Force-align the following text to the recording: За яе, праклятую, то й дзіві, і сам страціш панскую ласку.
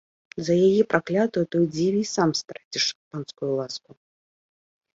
За 0.45 0.53
яе, 0.67 0.81
праклятую, 0.93 1.43
то 1.51 1.55
й 1.65 1.75
дзіві, 1.75 1.99
і 2.09 2.11
сам 2.15 2.29
страціш 2.41 2.85
панскую 3.09 3.53
ласку. 3.61 3.89